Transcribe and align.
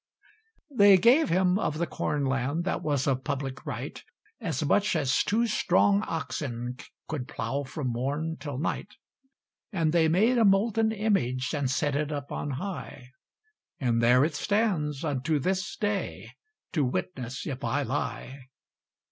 They 0.71 0.97
gave 0.97 1.29
him 1.29 1.59
of 1.59 1.77
the 1.77 1.85
corn 1.85 2.25
land, 2.25 2.63
That 2.63 2.81
was 2.81 3.05
of 3.05 3.23
public 3.23 3.63
right, 3.67 4.03
As 4.39 4.65
much 4.65 4.95
as 4.95 5.23
two 5.23 5.45
strong 5.45 6.01
oxen 6.07 6.77
Could 7.07 7.27
plough 7.27 7.65
from 7.65 7.89
morn 7.89 8.37
till 8.39 8.57
night; 8.57 8.95
And 9.71 9.93
they 9.93 10.07
made 10.07 10.39
a 10.39 10.43
molten 10.43 10.91
image, 10.91 11.53
And 11.53 11.69
set 11.69 11.95
it 11.95 12.11
up 12.11 12.31
on 12.31 12.49
high, 12.53 13.11
And 13.79 14.01
there 14.01 14.25
it 14.25 14.33
stands 14.33 15.03
unto 15.05 15.37
this 15.37 15.75
day 15.77 16.31
To 16.71 16.83
witness 16.83 17.45
if 17.45 17.63
I 17.63 17.83
lie. 17.83 18.45